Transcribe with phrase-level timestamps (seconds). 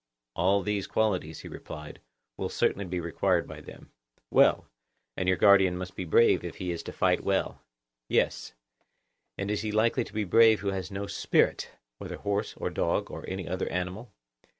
[0.35, 2.01] All these qualities, he replied,
[2.35, 3.91] will certainly be required by them.
[4.31, 4.65] Well,
[5.15, 7.61] and your guardian must be brave if he is to fight well?
[8.11, 8.53] Certainly.
[9.37, 11.69] And is he likely to be brave who has no spirit,
[11.99, 14.11] whether horse or dog or any other animal?